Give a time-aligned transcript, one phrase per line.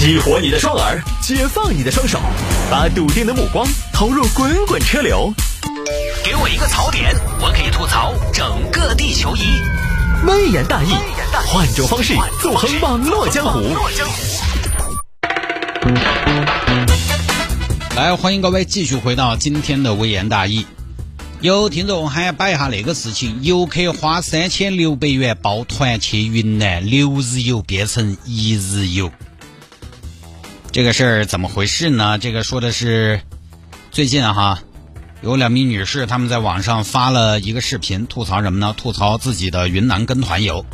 [0.00, 2.18] 激活你的双耳，解放你的双手，
[2.70, 5.30] 把笃定的目光投入滚滚车流。
[6.24, 9.40] 给我一个槽点，我可以吐槽整个地球仪。
[10.26, 10.94] 微言大义，
[11.46, 13.60] 换种方式纵横网络江湖。
[17.94, 20.64] 来，欢迎各位继续回到今天的微言大义。
[21.42, 29.12] 有听众还摆一下那个事情：游客花三千六百元报团去云南，六日游变成一日游。
[30.72, 32.16] 这个事儿怎么回事呢？
[32.16, 33.22] 这个说的是
[33.90, 34.62] 最近哈，
[35.20, 38.72] 有两名女士，她们在网上发了一个视频，吐槽什么呢？
[38.76, 40.64] 吐槽自己的云南跟团游。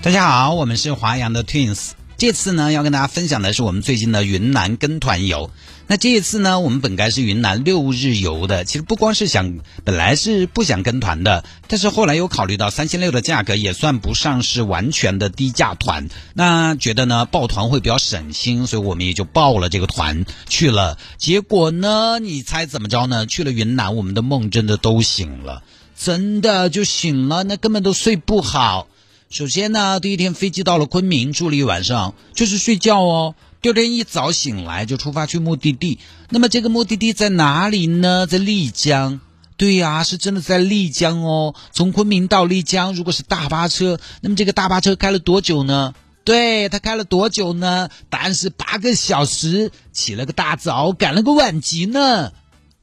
[0.00, 5.50] 大家好，我们是华阳的 Twins，这次呢要跟大家分享的是我们最近的云南跟团游。
[5.90, 20.98] 那这一次呢，我们本该是云南六日游的，其实不光是想，本来是不想跟团的，但是后来又考虑到三千六的价格也算不上是完全的低价团，那觉得呢报团会比较省心，所以我们也就报了这个团去了。
[21.16, 23.24] 结果呢，你猜怎么着呢？
[23.24, 25.62] 去了云南，我们的梦真的都醒了，
[25.98, 28.88] 真的就醒了，那根本都睡不好。
[29.30, 33.34] 首先呢，第一天飞机到了昆明，住了一晚上，就是睡觉哦。
[33.60, 35.98] 第二天一早醒来就出发去目的地，
[36.30, 38.26] 那么这个目的地在哪里呢？
[38.26, 39.20] 在丽江。
[39.56, 41.56] 对呀，是真的在丽江哦。
[41.72, 45.94] 从昆明到丽江，如果是大巴车，那么这个大巴车开了多久呢？
[46.22, 47.88] 对，它开了多久呢？
[48.08, 52.30] 答案是八个小时，起了个大早，赶了个晚集呢。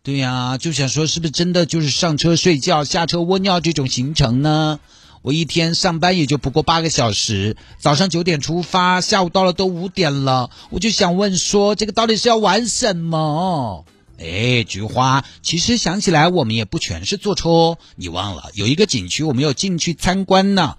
[0.03, 4.81] 对呀，就想说是不是真的就是上车睡觉，下车窝尿这种行程呢？
[5.25, 13.85] 我一天上班也就不过八个小时，早上九点出发，下午到了都五点了，我就想问说，这个到底是要玩什么？
[14.19, 20.75] 哎，菊花，其实想起来我们也不全是坐车哦，你忘了有一个景区我们要进去参观呢。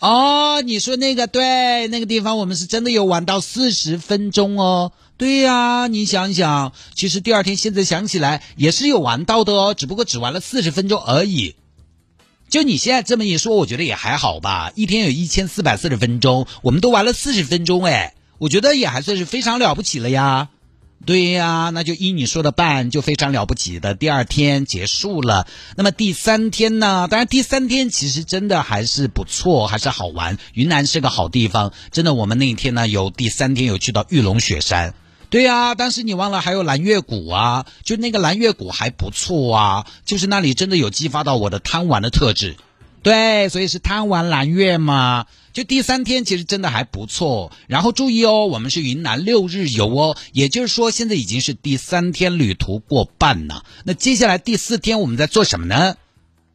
[0.00, 4.90] 哦，你说那个对，那个地方我们是真的有玩到四十分钟哦。
[5.16, 11.54] 对呀，你想想，其实第二天现在想起来也是有玩到的哦，只不过只玩了四十分钟而已。
[12.48, 14.72] 就你现在这么一说，我觉得也还好吧。
[14.74, 20.48] 一天有一千四百四十分钟，我们都玩了四十分钟，哎，我觉得也还算是非常了不起了呀。
[21.06, 23.94] 对呀，那就依你说的办，就非常了不起的。
[23.94, 27.06] 第二天结束了，那么第三天呢？
[27.08, 30.38] 当然，第三天其实真的还是不错，还是好玩。
[30.54, 32.14] 云南是个好地方，真的。
[32.14, 34.92] 我们那一天呢，有第三天有去到玉龙雪山。
[35.30, 42.56] 对呀，但是你忘了还有蓝月谷啊，就那个蓝月谷还不错啊，就是那里真的有激发到我的贪玩的特质，
[43.02, 45.26] 对，所以是贪玩蓝月嘛。
[45.52, 53.64] 就第三天其实真的还不错，然后注意哦，我们是云南六日游哦，也就是说现在已经是第三天旅途过半了。
[53.84, 55.96] 那接下来第四天我们在做什么呢？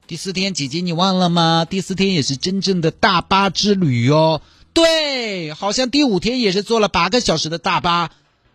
[0.08, 1.66] 第四天姐姐你忘了吗？
[1.70, 4.42] 第四天也是真正的大巴之旅哦。
[4.74, 8.10] 对，好像第五天也是坐了八个小时的大巴。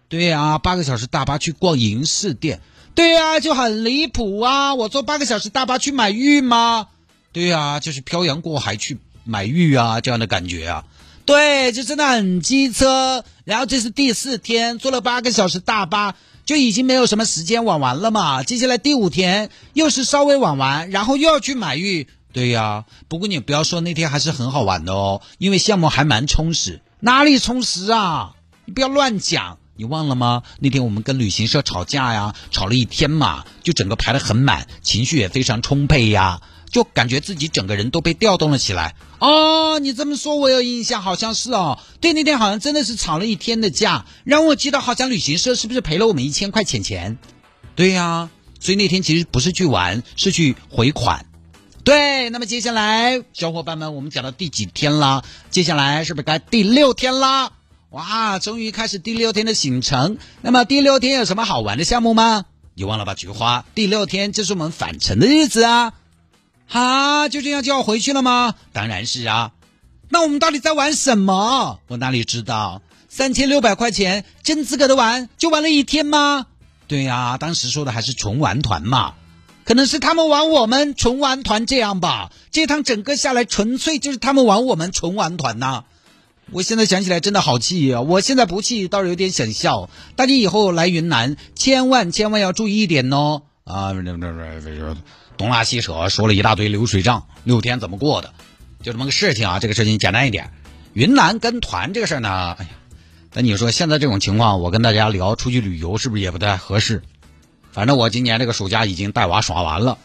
[0.09, 2.61] 对呀，八个小时大巴去逛银饰店，
[2.95, 4.75] 对呀，就很离谱啊！
[4.75, 6.89] 我坐八个小时大巴去买玉吗？
[7.33, 10.85] 对呀，就是漂洋过海去买玉啊，这样的感觉啊。
[11.27, 13.23] 对，就真的很机车。
[13.45, 16.15] 然后这是第四天，坐了八个小时大巴，
[16.47, 18.43] 就已经没有什么时间玩完了嘛。
[18.43, 22.09] 接下来第五天又是稍微玩完，然后又要去买玉。
[22.33, 26.81] 对呀，不过你不要说那天还是很好玩的哦，因为项目还蛮充实。
[27.01, 28.35] 哪里充实啊？
[28.65, 29.59] 你不要乱讲。
[29.79, 30.43] 你忘了吗？
[30.59, 38.97] 那天我们跟旅行社吵架呀，吵了一天嘛，就整个排得很满，情绪也非常充沛呀，就感觉自己整个人都被调动了起来。
[39.21, 41.79] 哦，你这么说，我有印象，好像是哦。
[42.01, 47.17] 对，那天好像真的是吵了一天的架，让我记得好像旅行社是不是赔了我们一千块钱钱？
[47.77, 51.25] 对呀，所以那天其实不是去玩，是去回款。
[51.85, 55.23] 对，那么接下来小伙伴们，我们讲到第几天了？
[55.51, 57.53] 接下来是不是该第六天啦？
[57.91, 60.19] 哇，终于开始第六天的行程。
[60.43, 62.45] 那么第六天有什么好玩的项目吗？
[62.75, 63.65] 你忘了吧，菊花？
[63.75, 65.95] 第六天就是我们返程的日子啊！
[66.67, 68.55] 哈，就这样就要回去了吗？
[68.75, 69.53] 当然是啊。
[70.11, 71.81] 那我们到底在玩什么？
[71.89, 72.83] 我哪里知道？
[73.09, 76.45] 三千六百块钱，真资格的玩，就玩了一天吗？
[76.89, 79.15] 对呀，当时说的还是纯玩团嘛。
[79.65, 82.33] 可能是他们玩我们纯玩团这样吧。
[82.51, 85.85] 这趟整个下来，纯粹就是他们玩我们纯玩团呐。
[86.51, 88.01] 我现在想起来真的好气啊！
[88.01, 89.91] 我现在不气，倒是有点想笑。
[90.17, 93.43] 大家以后来云南，千万千万要注意一点哦！
[93.65, 94.97] 啊，这这这这
[95.37, 98.33] 东拉西扯说了一大堆流水账，六天怎么过的？
[98.83, 99.59] 就这么个事情啊！
[99.59, 100.51] 这个事情简单一点。
[100.95, 102.71] 云南跟团这个事儿呢，哎呀，
[103.35, 107.03] 那你说现在这种情况，我跟大家聊出去旅游是不是也不太合适？
[107.73, 109.99] 反正我今年这个暑假已经带娃耍完了，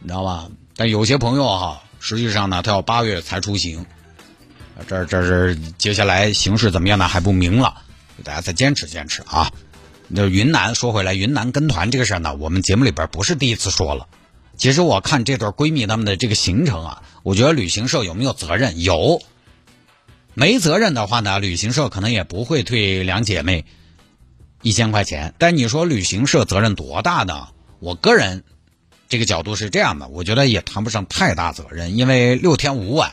[0.00, 0.48] 你知道吧？
[0.76, 3.84] 但有些朋友哈，实际上呢，他要八月才出行。
[4.88, 7.06] 这这是接下来形势怎么样呢？
[7.08, 7.82] 还不明了。
[8.22, 9.52] 大家再坚持坚持啊。
[10.08, 14.06] 那云南说回来，云南跟团这个事儿呢，我们节目里边不是第一次说了。
[14.56, 18.80] 其实我看这对闺蜜她们的这个行程啊，我觉得旅行社有没有责任？
[18.80, 19.22] 有。
[20.34, 23.64] 没责任的话呢，旅行社可能也不会退两姐妹
[24.62, 25.34] 一千块钱。
[25.38, 27.48] 但你说旅行社责任多大呢？
[27.80, 28.44] 我个人
[29.08, 33.12] 这个角度是这样的，我觉得也谈不上太大责任，因为六天五晚，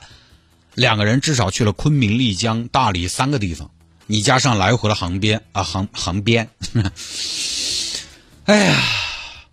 [0.73, 3.71] 两个人至少去了昆明、丽江、大理三个地方，
[4.07, 6.49] 你加上来回的航边啊航航边，
[8.45, 8.81] 哎呀，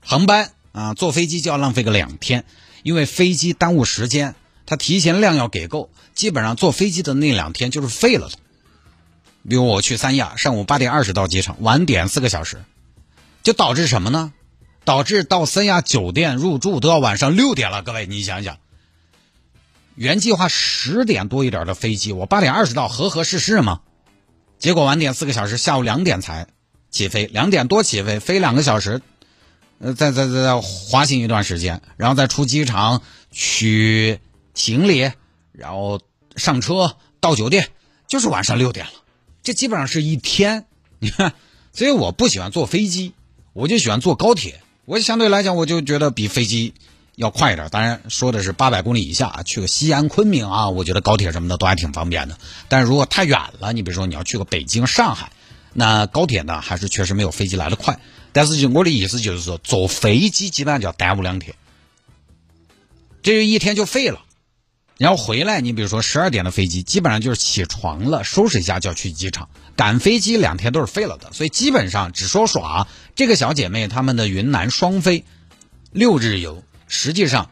[0.00, 0.52] 航班。
[0.70, 2.44] 啊，坐飞机就要浪费个两天，
[2.84, 8.36] 因为飞机耽误时间，它提前量要给够，基本上坐飞机的那两天就是废了的。
[9.48, 12.62] 比如我去三亚，上午八点二十到机场，晚点四个小时，
[13.42, 14.32] 就导致什么呢？
[14.84, 17.82] 导致到三亚酒店入住都要晚上六点了。
[17.82, 18.58] 各位，你想想，
[19.98, 23.80] 原计划十点多一点的飞机，我八点二十到，合合适适吗？
[24.56, 26.46] 结果晚点四个小时，下午两点才
[26.88, 29.02] 起飞，两点多起飞，飞两个小时。
[29.80, 33.02] 呃，再再再再滑行一段时间，然后再出机场
[33.32, 34.20] 取
[34.54, 35.10] 行李，
[35.50, 36.00] 然后
[36.36, 37.68] 上车到酒店，
[38.06, 38.92] 就是晚上六点了。
[39.42, 40.66] 这基本上是一天，
[41.00, 41.34] 你看，
[41.72, 43.14] 所以我不喜欢坐飞机，
[43.52, 44.60] 我就喜欢坐高铁。
[44.84, 46.74] 我相对来讲，我就觉得比飞机
[47.18, 47.68] 要快一点。
[47.68, 52.38] 当然，说的是八百公里以下啊，去个西安、昆明啊，我觉得高铁什么的都还挺方便的。
[52.68, 55.32] 但是如果太远了，你比如说你要去个北京、上海，
[55.74, 57.98] 那高铁呢，还是确实没有飞机来的快。
[58.32, 61.56] 但是就我的意思就是说，坐飞机基本上就要耽误两天，
[63.22, 64.20] 这一天就废了。
[64.96, 71.32] 然后回来，你比如说十二点的飞机，基本上就是起床了，收拾一下就要去机场，赶飞机两天都是废了的。
[71.32, 72.86] 所以基本上只说耍。
[73.14, 75.24] 这个小姐妹她们的云南双飞
[75.92, 77.50] 六日游，实际上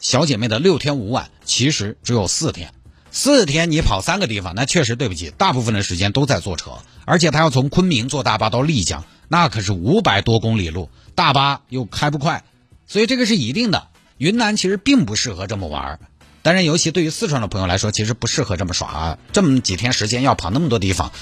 [0.00, 2.72] 小姐妹的六天五晚其实只有四天。
[3.10, 9.04] 四天你跑三个地方，那确实对不起，大部分的时间都在坐车，而且她要从昆明坐大巴到丽江。
[9.28, 12.44] 那可是五百多公里路，大巴又开不快，
[12.86, 13.88] 所以这个是一定的。
[14.18, 16.00] 云南其实并不适合这么玩儿，
[16.42, 19.18] 当然，尤其对于四川的朋友来说，其实不适合这么耍。
[19.32, 21.12] 这么几天时间要跑那么多地方，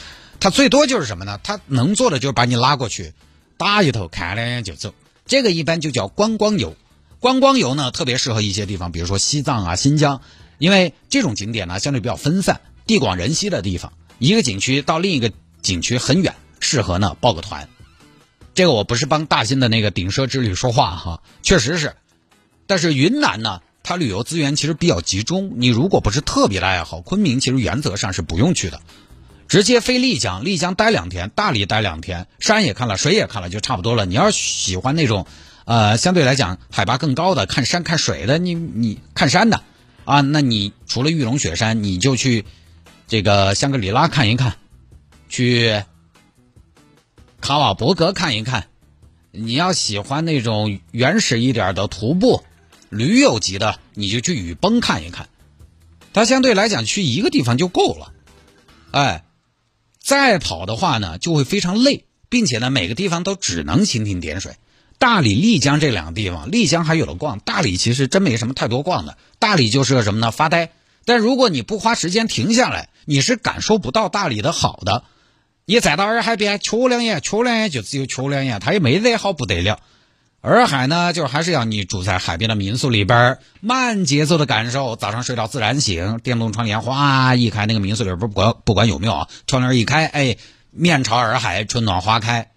[0.41, 1.41] 他最多就是什么呢？
[1.43, 3.13] 他能做的就是把你拉过去，
[3.57, 4.95] 打一头看两眼就走。
[5.27, 6.77] 这个一般就叫观光游。
[7.21, 10.21] 观光游呢，特别适合一些地方，比如说西藏啊、新疆，
[10.59, 15.33] 因为这种景点呢相对比较分散，地广人稀的地方，一个景区到另一个
[15.63, 17.69] 景区很远，适合呢报个团。
[18.55, 21.97] 这个我不是帮大兴的那个顶奢之旅说话哈，确实是，
[22.67, 25.53] 但是云南呢，它旅游资源其实比较集中。
[25.57, 28.81] 你如果不是特别的爱好，昆明其实原则上是不用去的，
[29.47, 34.07] 直接飞丽江，丽江待两天，大理待两天，山也看了，水也看了，就差不多了。
[34.07, 35.27] 你要喜欢那种，
[35.67, 39.63] 呃，相对来讲海拔更高的，看山看水的，你你看山的，
[40.07, 42.47] 啊，那你除了玉龙雪山，你就去
[43.07, 44.57] 这个香格里拉看一看，
[45.29, 45.83] 去。
[47.39, 48.67] 卡瓦伯格看一看，
[49.31, 52.43] 你要喜欢那种原始一点的徒步、
[52.89, 55.29] 驴友级的，你就去雨崩看一看。
[56.13, 58.13] 它相对来讲去一个地方就够了，
[58.91, 59.25] 哎，
[60.01, 64.57] 再跑的话呢就会非常累，并且呢每个地方都只能蜻蜓点水。
[64.99, 69.17] 大理、丽江这两个地方，丽江还有的逛，大理其实真没什么太多逛的。
[69.39, 70.31] 大理就是个什么呢？
[70.31, 70.71] 发呆。
[71.05, 75.05] 但如果你不花时间停下来，你是感受不到大理的好的。
[75.65, 79.81] 你再到洱海边，瞧两眼，瞧两眼就只有瞧两眼，它也没得好不得了。
[80.41, 90.37] 洱海呢，就还是要你住在海边的民宿里边，慢节奏的感受，早上睡到自然醒，电动窗帘哗一开，那个民宿里边不管不管有没有啊，窗帘一开，哎，
[90.71, 92.51] 面朝洱海，春暖花开，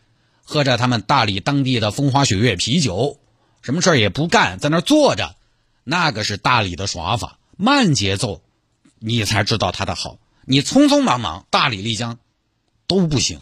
[0.50, 3.20] 喝着他们大理当地的风花雪月啤酒，
[3.62, 5.36] 什么事儿也不干，在那坐着，
[5.84, 8.41] 那个是大理的耍法，慢节奏，
[8.98, 10.18] 你才知道它的好。
[10.46, 12.18] 你匆匆忙忙，大理丽江。
[12.88, 13.41] 都不行，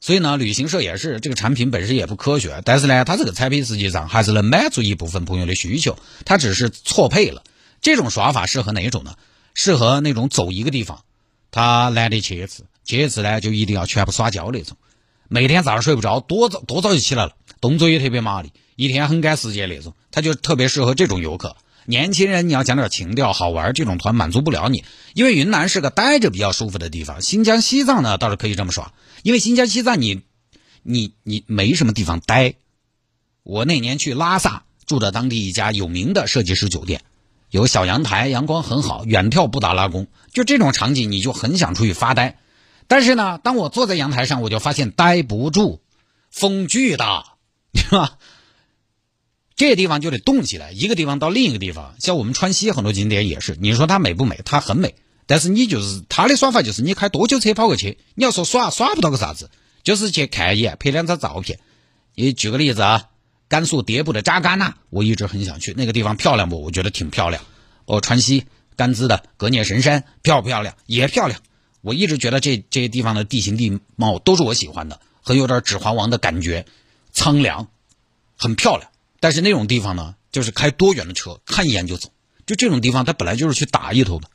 [0.00, 7.44] 所以呢，旅行社也是这个产品本身也不科学，但是呢，它这个产品实际上还是能满足一部分朋友的需求，它只是错配了。
[7.80, 9.14] 这种耍法适合哪一种呢？
[9.54, 11.04] 适合那种走一个地方，
[11.52, 14.76] 他懒得去一次，去一次呢就一定要全部耍焦那种，
[15.32, 21.56] 每天早上睡不着，多早多早就起来了，动作也特别麻利，一天很赶时间那种，他就特别适合这种游客。
[21.86, 24.84] 年轻人，你要讲点情调、好玩，这种团满足不了你，
[25.14, 27.22] 因为云南是个待着比较舒服的地方。
[27.22, 30.20] 新疆、西藏呢，倒是可以这么耍，因为新疆、西藏你，
[30.82, 32.52] 你你没什么地方待。
[33.42, 37.00] 我那年去拉萨，住的当地一家有名的设计师酒店，
[37.48, 42.36] 有小阳台，阳光很好，远眺布达拉宫，就这种场景，你就很想出去发呆。
[42.88, 45.80] 但是呢，当我坐在阳台上，我就发现待不住，
[46.30, 47.36] 风巨大，
[47.74, 48.18] 是吧？
[49.54, 53.56] 这地方就得动起来，一个地方到另一个地方，像我们川西很多景点也是。
[53.60, 54.40] 你说它美不美？
[54.44, 54.94] 它很美，
[55.26, 57.98] 但是你就是它的耍法就是你开多久车跑过去。
[58.14, 59.50] 你要说耍耍不到个啥子，
[59.84, 61.60] 就是去看一眼，拍两张照片。
[62.14, 63.08] 你举个例子啊，
[63.46, 66.60] 甘肃迭部的扎尕那，我一直很想去那个地方，漂亮不？
[66.60, 67.44] 我觉得挺漂亮。
[67.84, 70.74] 哦，川西甘孜的格聂神山漂不漂亮？
[70.86, 71.40] 也漂亮。
[71.82, 76.64] 我一直觉得这这些地方的地形地貌都是我喜欢的，很有点《指环王》的感觉，
[77.12, 77.68] 苍凉，
[78.36, 78.88] 很漂亮。
[79.18, 82.10] 但是那种地方呢，就是开多远的车，看一眼就走。
[82.46, 84.28] 就这种地方，它本来就是去打一头的，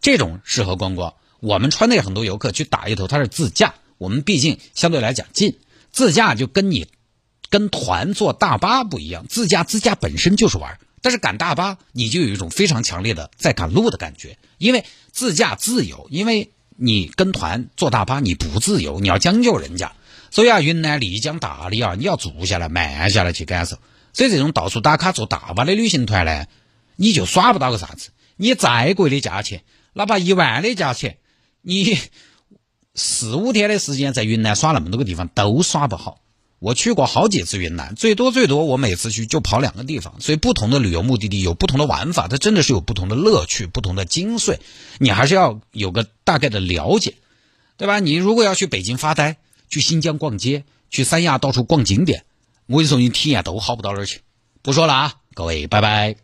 [0.00, 1.14] 这种适合观光。
[1.38, 3.76] 我们川内很多游客去打一头，他是自驾。
[3.96, 5.56] 我们毕竟相对来讲近，
[5.92, 6.88] 自驾就跟你
[7.48, 9.24] 跟团坐大巴不一样。
[9.28, 16.50] 自驾自驾本身就是玩，但是赶大巴你就有一种非常强烈的在赶路的感觉，因为自驾自由，因为。
[16.80, 19.92] 你跟团坐大巴，你不自由，你要将就人家。
[20.30, 23.78] 所以啊，云南丽江大理啊，你要住下来、慢下来去感受。
[24.12, 26.46] 所以这种到处打卡坐大巴的旅行团呢，
[26.94, 28.10] 你就耍不到个啥子。
[28.36, 31.18] 你再贵的价钱，哪怕一万的价钱，
[31.62, 31.98] 你
[32.94, 36.20] 四五天的时间在云南耍那么多个地方都耍不好。
[36.60, 44.58] 我去过好几次云南，最多最多我每次去就跑两个地方，所以不同的旅游目的地有不同的玩法，它真的是有不同的乐趣、不同的精髓，
[44.98, 47.14] 你还是要有个大概的了解，
[47.76, 48.00] 对吧？
[48.00, 49.36] 你如果要去北京发呆，
[49.70, 52.24] 去新疆逛街，去三亚到处逛景点，
[52.66, 54.20] 我跟你说，你体验都好不到哪儿去。
[54.60, 56.18] 不说了啊，各位，拜拜。